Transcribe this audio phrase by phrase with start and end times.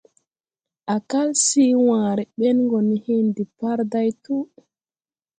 [0.93, 4.43] Á kal sii wããre ben go ne hen depārday tuu.